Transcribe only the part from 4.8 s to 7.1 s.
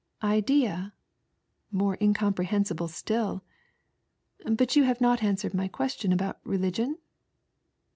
have not answered my question about religion